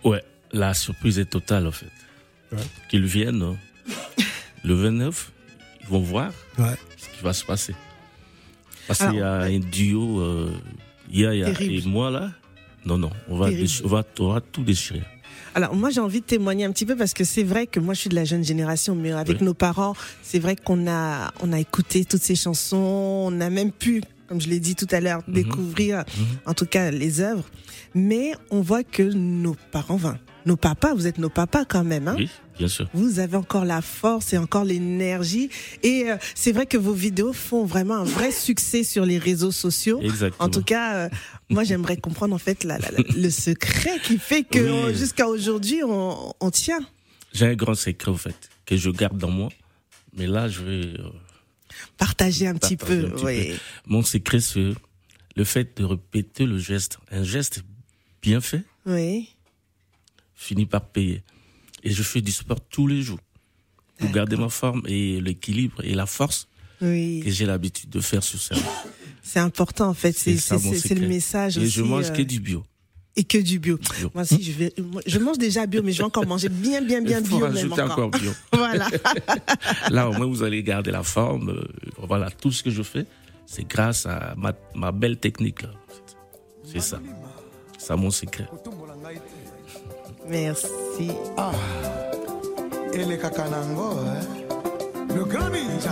[0.04, 1.92] Ouais, la surprise est totale en fait.
[2.52, 2.62] Ouais.
[2.90, 3.58] Qu'ils viennent hein.
[4.64, 5.32] le 29,
[5.82, 6.76] ils vont voir Ouais.
[6.98, 7.76] ce qui va se passer.
[8.88, 10.52] Parce qu'il y a un duo, euh,
[11.12, 12.32] Yaya et moi là.
[12.86, 13.50] Non, non, va,
[13.84, 15.02] on va, on va tout déchirer.
[15.58, 17.96] Alors moi j'ai envie de témoigner un petit peu parce que c'est vrai que moi
[17.96, 19.46] je suis de la jeune génération, mais avec Oui.
[19.48, 23.72] nos parents, c'est vrai qu'on a on a écouté toutes ces chansons, on a même
[23.72, 25.34] pu, comme je l'ai dit tout à l'heure, Mhm.
[25.34, 26.26] découvrir Mhm.
[26.46, 27.46] en tout cas les œuvres.
[27.96, 32.08] Mais on voit que nos parents, enfin, nos papas, vous êtes nos papas quand même,
[32.08, 32.90] hein Oui, bien sûr.
[32.94, 35.50] vous avez encore la force et encore l'énergie.
[35.84, 39.52] Et euh, c'est vrai que vos vidéos font vraiment un vrai succès sur les réseaux
[39.52, 40.00] sociaux.
[40.02, 40.46] Exactement.
[40.46, 41.10] En tout cas, euh,
[41.50, 44.96] moi j'aimerais comprendre en fait la- la- la- le secret qui fait que Oui.
[44.96, 46.80] jusqu'à aujourd'hui on, on tient.
[47.34, 49.50] J'ai un grand secret en fait, que je garde dans moi.
[50.16, 50.86] Mais là, je vais.
[51.00, 51.10] euh,
[51.98, 53.06] Partager un petit peu.
[53.06, 53.54] un petit oui.
[53.86, 54.72] Mon secret, c'est
[55.36, 56.98] le fait de répéter le geste.
[57.12, 57.62] Un geste
[58.24, 59.30] bien fait Oui.
[60.34, 61.22] finit par payer.
[61.84, 63.20] Et je fais du sport tous les jours
[64.00, 66.48] pour garder ma forme et l'équilibre et la force
[66.82, 67.22] Oui.
[67.24, 68.58] que j'ai l'habitude de faire sur scène.
[69.24, 70.12] C'est important en fait.
[70.14, 71.70] C'est le message Et aussi.
[71.72, 72.64] je mange euh, que du bio.
[73.16, 73.78] et que du bio.
[73.98, 74.12] Bio.
[74.14, 74.74] Moi aussi, je vais.
[75.06, 77.92] Je mange déjà bio, mais je vais encore manger bien, bien, bien bio même encore.
[77.92, 78.32] encore bio.
[78.54, 78.88] Voilà.
[79.90, 81.50] Là, au moins, vous allez garder la forme.
[81.50, 81.64] euh,
[82.08, 83.06] Voilà, tout ce que je fais,
[83.46, 85.62] c'est grâce à ma, ma belle technique.
[86.64, 87.00] C'est ça.
[87.78, 88.48] C'est mon secret.
[90.30, 91.10] Merci.
[91.38, 91.52] Ah,
[92.94, 94.20] et les cacanangos, hein?
[95.10, 95.14] Eh?
[95.14, 95.92] le grand ninja.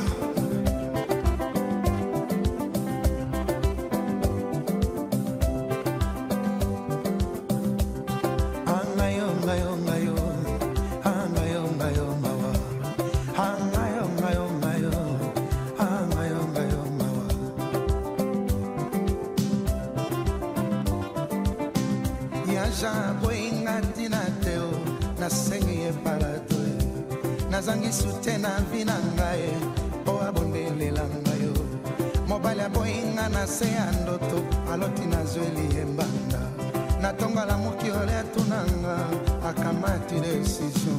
[27.56, 29.48] Nazangisu te na vi na ngai
[30.02, 31.64] mpo abondelela ngai o
[32.28, 34.44] mobali aboyinga na se ya ndoto.
[34.72, 36.42] Aloti nazweli ye mbanda
[37.02, 38.96] natongola moki ole atunanga
[39.50, 40.98] akamati desizio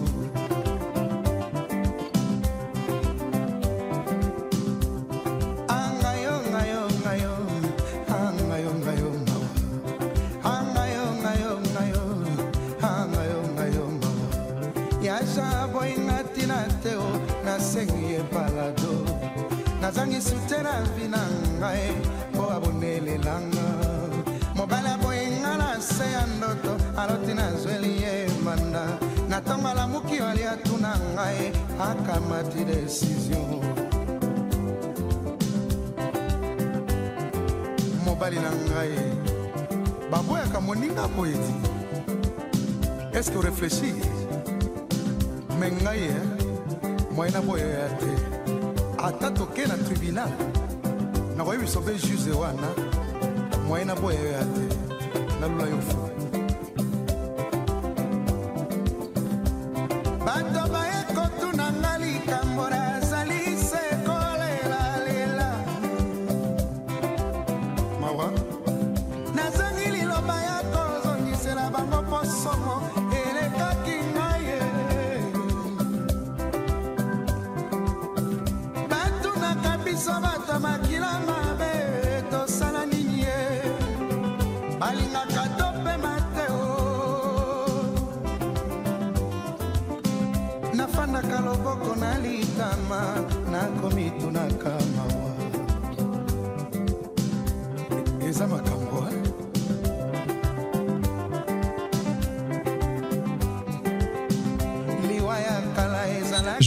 [19.97, 21.21] nazangisi te na vi na
[21.59, 21.89] ngai
[22.33, 23.67] mpo abonelelanga
[24.55, 31.53] mobali aboyinga na se ya ndoto aloti nazweli ye manda natongola moki oli atuna ngai
[31.81, 33.41] akamati desizio
[38.05, 39.01] mobali na ngai
[40.11, 41.55] baboyaka moninga boye ti
[43.19, 43.95] eske orefleshi
[45.59, 46.21] me ngai e
[47.17, 48.26] moye na boyoya te
[49.07, 50.31] ata toke na tribunal.
[51.37, 52.69] Nakoyebi sobe juze wana
[53.69, 54.65] moye na boyoya te
[55.41, 55.97] nalula yo fu
[60.25, 60.86] bato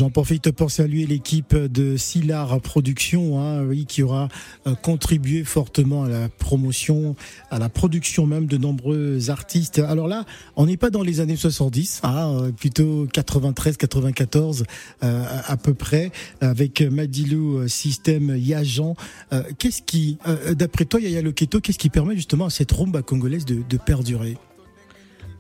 [0.10, 4.28] J'en profite pour saluer l'équipe de Silar Productions, hein, qui aura
[4.66, 7.16] euh, contribué fortement à la promotion,
[7.52, 9.78] à la production même de nombreux artistes.
[9.78, 14.64] Alors là, on n'est pas dans les années 70, hein, euh, plutôt 93, 94
[15.04, 18.96] euh, à peu près, avec Madilou System Yajan.
[19.32, 23.04] Euh, qu'est-ce qui, euh, d'après toi, Yaya Loketo, qu'est-ce qui permet justement à cette rumba
[23.04, 24.38] congolaise de, perdurer?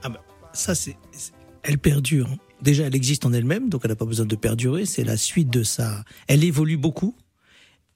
[0.03, 0.21] Ah bah,
[0.53, 0.95] ça, c'est,
[1.63, 2.29] elle perdure.
[2.61, 4.85] Déjà, elle existe en elle-même, donc elle n'a pas besoin de perdurer.
[4.85, 6.03] C'est la suite de ça.
[6.27, 7.15] Elle évolue beaucoup,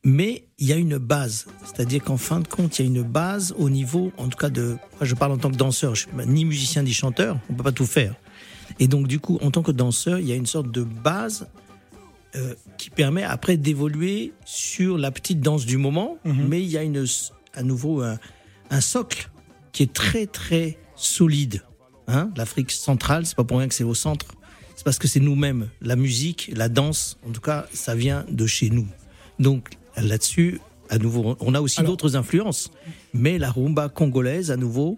[0.04, 1.48] mais il y a une base.
[1.66, 4.50] C'est-à-dire qu'en fin de compte, il y a une base au niveau, en tout cas
[4.50, 4.78] de.
[4.94, 5.96] Moi, je parle en tant que danseur.
[5.96, 7.40] Je suis ni musicien ni chanteur.
[7.50, 8.16] On peut pas tout faire.
[8.80, 11.48] Et donc, du coup, en tant que danseur, il y a une sorte de base
[12.36, 16.84] euh, qui permet après d'évoluer sur la petite danse du moment, mais il y a
[16.84, 17.06] une,
[17.54, 18.18] à nouveau un,
[18.72, 19.30] un socle
[19.72, 21.64] qui est très très solide.
[22.08, 24.26] Hein L'Afrique centrale, c'est pas pour rien que c'est au centre.
[24.84, 25.70] C'est parce que c'est nous-mêmes.
[25.82, 28.86] La musique, la danse, en tout cas, ça vient de chez nous.
[29.40, 32.70] Donc là-dessus, à nouveau, on a aussi d'autres influences.
[33.14, 34.98] Mais la rumba congolaise, à nouveau,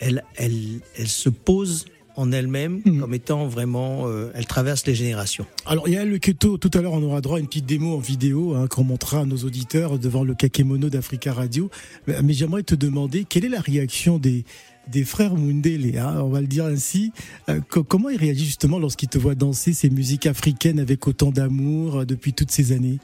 [0.00, 1.84] elle, elle, elle se pose
[2.16, 2.98] en elle-même Mhm.
[2.98, 5.46] comme étant vraiment, euh, elle traverse les générations.
[5.64, 6.58] Alors, il y a le keto.
[6.58, 9.20] Tout à l'heure, on aura droit à une petite démo en vidéo hein, qu'on montrera
[9.20, 11.70] à nos auditeurs devant le Kakemono d'Africa Radio.
[12.08, 14.44] Mais, mais j'aimerais te demander quelle est la réaction des,
[14.88, 17.12] des frères Mundele, hein, on va le dire ainsi.
[17.48, 21.30] Euh, co- comment ils réagissent justement lorsqu'ils te voient danser ces musiques africaines avec autant
[21.30, 22.98] d'amour euh, depuis toutes ces années?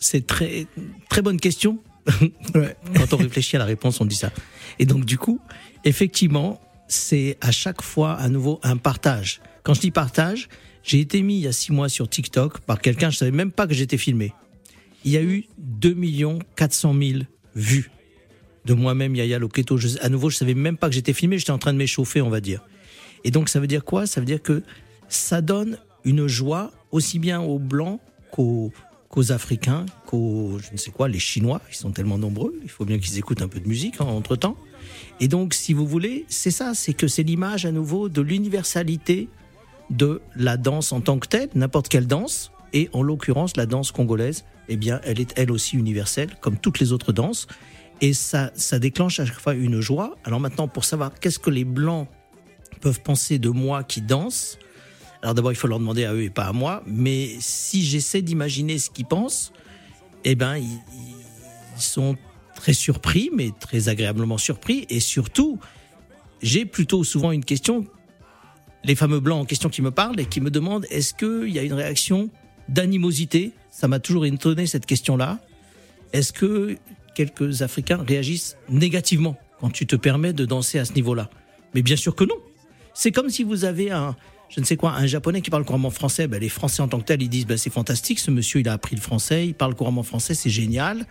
[0.00, 0.66] C'est très,
[1.08, 1.78] très bonne question.
[2.54, 2.74] Ouais.
[2.96, 4.32] Quand on réfléchit à la réponse, on dit ça.
[4.78, 5.40] Et donc, du coup,
[5.84, 9.40] effectivement, c'est à chaque fois à nouveau un partage.
[9.62, 10.48] Quand je dis partage,
[10.82, 13.52] j'ai été mis il y a six mois sur TikTok par quelqu'un, je savais même
[13.52, 14.32] pas que j'étais filmé.
[15.04, 15.96] Il y a eu 2
[16.56, 17.18] 400 000
[17.54, 17.90] vues
[18.68, 19.78] de moi-même, Yaya Loketo.
[19.78, 22.20] Je- à nouveau, je savais même pas que j'étais filmé, j'étais en train de m'échauffer,
[22.20, 22.62] on va dire.
[23.24, 24.06] Et donc, ça veut dire quoi?
[24.06, 24.62] Ça veut dire que
[25.08, 27.98] ça donne une joie aussi bien aux Blancs
[28.30, 28.72] qu'aux
[29.30, 32.98] Africains, qu'aux, je ne sais quoi, les Chinois, ils sont tellement nombreux, il faut bien
[32.98, 34.56] qu'ils écoutent un peu de musique entre temps.
[35.18, 39.28] Et donc, si vous voulez, c'est ça, c'est que c'est l'image à nouveau de l'universalité
[39.90, 43.90] de la danse en tant que telle, n'importe quelle danse, et en l'occurrence, la danse
[43.92, 47.48] congolaise, eh bien, elle est elle aussi universelle, comme toutes les autres danses,
[48.00, 50.16] et ça, ça déclenche à chaque fois une joie.
[50.24, 52.08] Alors maintenant, pour savoir qu'est-ce que les Blancs
[52.80, 54.58] peuvent penser de moi qui danse,
[55.22, 58.22] alors d'abord, il faut leur demander à eux et pas à moi, mais si j'essaie
[58.22, 59.52] d'imaginer ce qu'ils pensent,
[60.24, 60.80] eh ben, ils,
[61.76, 62.16] ils sont
[62.54, 65.58] très surpris, mais très agréablement surpris, et surtout,
[66.40, 67.86] j'ai plutôt souvent une question,
[68.84, 71.58] les fameux blancs en question qui me parlent et qui me demandent est-ce qu'il y
[71.58, 72.30] a une réaction
[72.68, 73.52] d'animosité?
[73.70, 75.40] Ça m'a toujours étonné cette question-là.
[76.12, 76.76] Est-ce que
[77.18, 81.28] quelques Africains réagissent négativement quand tu te permets de danser à ce niveau-là
[81.74, 82.36] Mais bien sûr que non.
[82.94, 84.14] C'est comme si vous avez un,
[84.48, 86.26] je ne sais quoi, un japonais qui parle couramment français.
[86.28, 88.68] Ben, les Français en tant que tels, ils disent ben, c'est fantastique, ce monsieur il
[88.68, 91.06] a appris le français, il parle couramment français, c'est génial.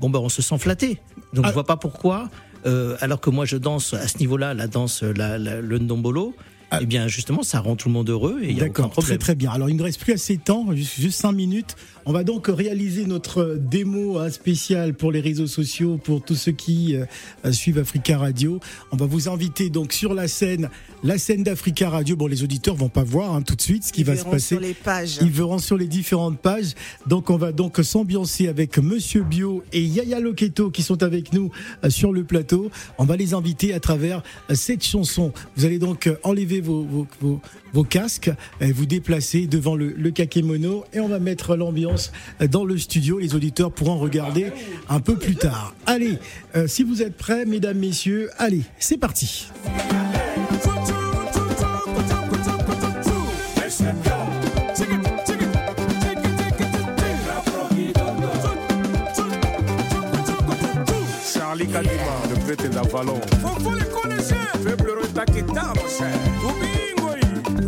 [0.00, 0.98] Bon ben on se sent flatté.
[1.32, 1.48] Donc Ah.
[1.48, 2.28] je vois pas pourquoi,
[2.66, 6.34] euh, alors que moi je danse à ce niveau-là, la danse, la, la- le ndombolo,
[6.70, 6.78] Ah.
[6.82, 9.04] eh bien justement ça rend tout le monde heureux et il y a aucun D'accord,
[9.04, 9.50] très très bien.
[9.50, 11.76] Alors il ne reste plus assez de temps, juste, juste cinq minutes.
[12.06, 16.52] On va donc réaliser notre démo hein, spéciale pour les réseaux sociaux, pour tous ceux
[16.52, 17.06] qui euh,
[17.46, 18.60] euh, suivent Africa Radio.
[18.92, 20.68] On va vous inviter donc sur la scène,
[21.02, 22.14] la scène d'Africa Radio.
[22.16, 24.18] Bon, les auditeurs vont pas voir hein, tout de suite ce qui Ils va se
[24.18, 24.54] verront passer.
[24.56, 25.18] sur les pages.
[25.22, 26.74] Ils verront sur les différentes pages.
[27.06, 31.50] Donc on va donc s'ambiancer avec Monsieur Bio et Yaya Loketo qui sont avec nous
[31.84, 32.70] euh, sur le plateau.
[32.98, 35.32] On va les inviter à travers euh, cette chanson.
[35.56, 36.16] Vous allez donc euh,
[36.60, 37.40] vos, vos, vos,
[37.72, 42.12] vos casques, et vous déplacer devant le, le kakémono et on va mettre l'ambiance
[42.50, 43.18] dans le studio.
[43.18, 44.52] Les auditeurs pourront regarder
[44.88, 45.74] un peu plus tard.
[45.86, 46.18] Allez,
[46.56, 49.48] euh, si vous êtes prêts, mesdames, messieurs, allez, c'est parti.
[61.32, 61.92] Charlie Kadima,
[62.30, 63.20] le prêtre d'Avalon.
[63.40, 64.34] Faut, faut les connaître.
[65.14, 66.10] Retaketa, mon cher.
[66.40, 67.20] Tubingoi,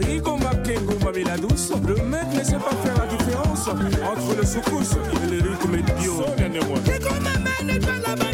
[0.05, 1.73] Rigo Makengo Mamila douce.
[1.87, 6.25] Le mec ne sait pas faire la différence entre le soukous et le rythme bio.
[6.25, 6.79] Sonia Nemwa.
[6.85, 8.26] Sipi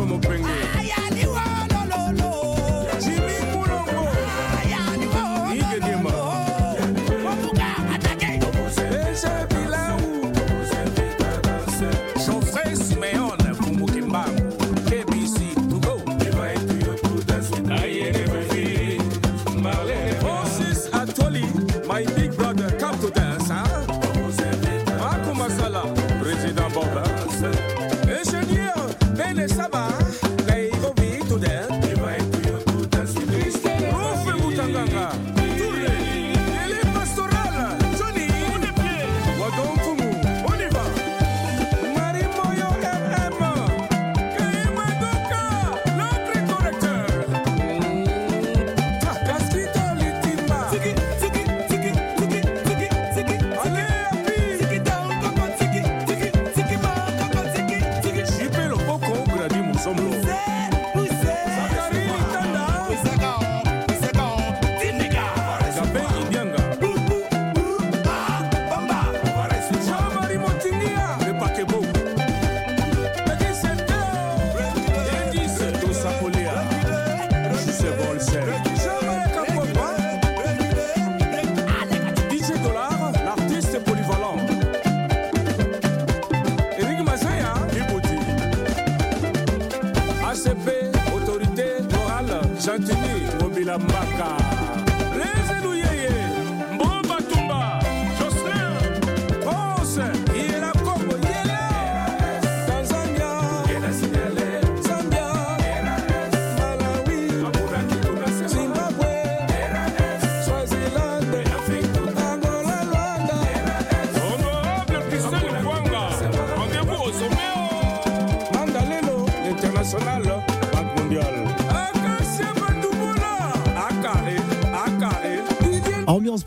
[0.00, 0.39] room will bring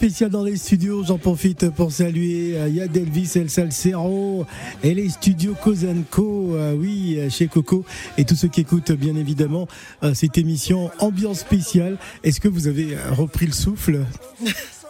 [0.03, 4.45] Spéciale dans les studios, j'en profite pour saluer euh, Yad Elvis El Salsero
[4.83, 7.85] et les studios Kozanko, euh, oui, euh, chez Coco,
[8.17, 9.65] et tous ceux qui écoutent bien évidemment
[10.13, 11.95] cette émission Ambiance spéciale.
[12.25, 14.01] Est-ce que vous avez repris le souffle?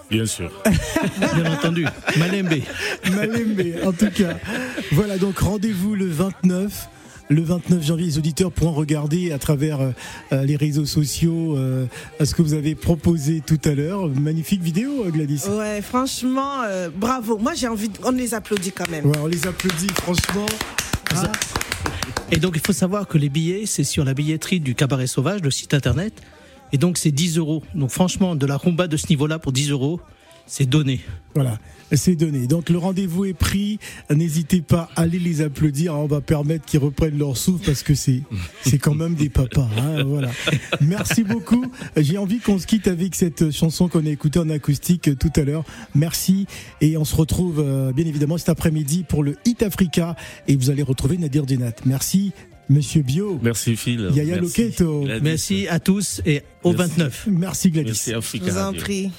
[0.09, 0.51] Bien sûr.
[1.35, 1.85] Bien entendu.
[2.17, 2.63] Malembe.
[3.11, 4.39] Malembe, en tout cas.
[4.93, 6.89] Voilà, donc rendez-vous le 29.
[7.29, 9.91] Le 29 janvier, les auditeurs pourront regarder à travers euh,
[10.33, 11.85] euh, les réseaux sociaux euh,
[12.23, 14.07] ce que vous avez proposé tout à l'heure.
[14.09, 15.43] Magnifique vidéo, euh, Gladys.
[15.49, 17.37] Ouais, franchement, euh, bravo.
[17.37, 19.05] Moi, j'ai envie, de- on les applaudit quand même.
[19.05, 20.45] Ouais, on les applaudit, franchement.
[21.15, 21.31] Ah,
[22.31, 25.41] Et donc, il faut savoir que les billets, c'est sur la billetterie du Cabaret Sauvage,
[25.41, 26.13] le site internet.
[26.71, 27.63] Et donc, c'est 10 euros.
[27.73, 30.01] Donc, franchement, de la rumba de ce niveau-là pour 10 euros,
[30.45, 30.99] c'est donné.
[31.35, 31.57] Voilà,
[31.93, 32.47] c'est donné.
[32.47, 33.79] Donc le rendez-vous est pris.
[34.13, 35.95] N'hésitez pas à aller les applaudir.
[35.95, 38.21] On va permettre qu'ils reprennent leur souffle parce que c'est
[38.65, 39.67] c'est quand même des papas.
[39.77, 40.31] hein, voilà.
[40.81, 41.65] Merci beaucoup.
[41.97, 45.41] J'ai envie qu'on se quitte avec cette chanson qu'on a écoutée en acoustique tout à
[45.41, 45.63] l'heure.
[45.95, 46.45] Merci
[46.81, 50.15] et on se retrouve euh, bien évidemment cet après-midi pour le Hit Africa
[50.47, 51.73] et vous allez retrouver Nadir Denat.
[51.85, 52.31] Merci.
[52.69, 53.39] Monsieur Bio.
[53.43, 54.09] Merci Phil.
[54.15, 54.63] Yaya Merci.
[54.63, 55.01] Loketo.
[55.01, 55.21] Gladys.
[55.23, 56.91] Merci à tous et au Merci.
[56.97, 57.27] 29.
[57.29, 57.87] Merci Gladys.
[57.89, 59.11] Merci Je Africa vous en prie.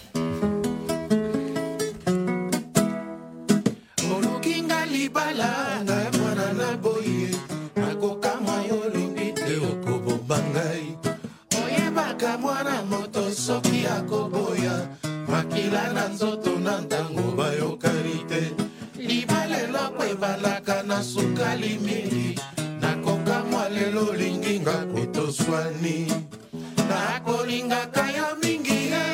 [20.86, 22.38] Na sukali mingi
[22.80, 26.12] nakokamwa lelo olingi nga kotoswani
[26.88, 28.92] nakolingaka yo mingi eh.
[28.92, 29.06] ye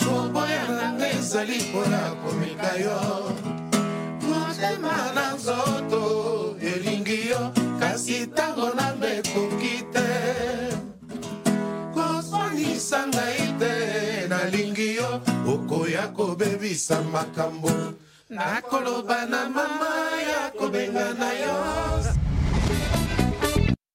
[0.00, 2.98] koboya nanga ezali mpona komeka yo.
[4.24, 6.02] Motema na nzoto
[6.60, 10.08] elingi yo kasi ntango nanga ekoki te
[11.94, 13.72] koswanisa ngai te
[14.28, 15.20] nalingi yo
[15.52, 17.70] okoya kobebisa makambo
[18.30, 19.92] nakoloba na mama
[20.28, 21.56] ya kobenga na yo